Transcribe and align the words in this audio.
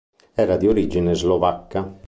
Era 0.33 0.57
di 0.57 0.65
origine 0.65 1.13
slovacca. 1.13 1.95